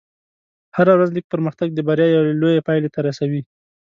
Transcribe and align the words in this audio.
هره 0.75 0.91
ورځ 0.95 1.09
لږ 1.13 1.25
پرمختګ 1.33 1.67
د 1.73 1.79
بریا 1.87 2.07
یوې 2.15 2.33
لوېې 2.41 2.65
پایلې 2.67 2.89
ته 2.95 2.99
رسوي. 3.07 3.41